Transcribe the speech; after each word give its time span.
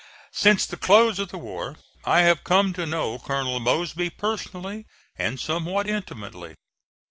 Since 0.31 0.65
the 0.65 0.77
close 0.77 1.19
of 1.19 1.29
the 1.29 1.37
war 1.37 1.77
I 2.05 2.21
have 2.21 2.43
come 2.43 2.73
to 2.73 2.87
know 2.87 3.19
Colonel 3.19 3.59
Mosby 3.59 4.09
personally, 4.09 4.87
and 5.15 5.39
somewhat 5.39 5.87
intimately. 5.87 6.55